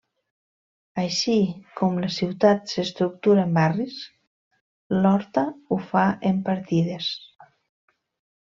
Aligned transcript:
Així 1.01 1.35
com 1.81 1.99
la 2.05 2.09
ciutat 2.15 2.73
s'estructura 2.75 3.45
en 3.49 3.53
barris, 3.59 4.01
l'Horta 4.99 5.47
ho 5.77 5.81
fa 5.93 6.07
en 6.31 6.45
partides. 6.53 7.13